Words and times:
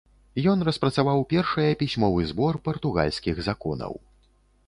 Ён 0.53 0.63
распрацаваў 0.67 1.19
першае 1.33 1.67
пісьмовы 1.83 2.21
збор 2.31 2.59
партугальскіх 2.69 3.35
законаў. 3.49 3.93